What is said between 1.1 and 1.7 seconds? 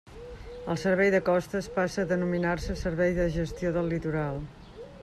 de Costes